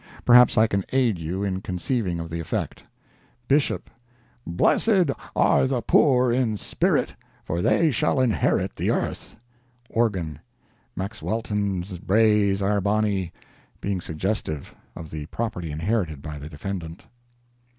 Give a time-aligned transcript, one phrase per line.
[0.25, 2.83] Perhaps I can aid you in conceiving of the effect:
[3.47, 9.35] BISHOP—"Blessed are the poor in spirit, for they shall inherit the earth."
[9.91, 17.05] ORGAN—"Maxwelton braes are bonny—(being suggestive of the property inherited by the defendant.)